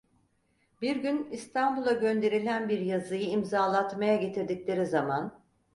[0.81, 5.39] Bir gün İstanbul'a gönderilen bir yazıyı imzalatmaya getirdikleri zaman: